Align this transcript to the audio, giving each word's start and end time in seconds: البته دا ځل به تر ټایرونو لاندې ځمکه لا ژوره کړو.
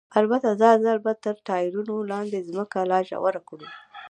البته 0.19 0.49
دا 0.63 0.71
ځل 0.83 0.97
به 1.05 1.13
تر 1.25 1.35
ټایرونو 1.47 1.95
لاندې 2.11 2.45
ځمکه 2.49 2.77
لا 2.91 2.99
ژوره 3.09 3.41
کړو. 3.47 3.67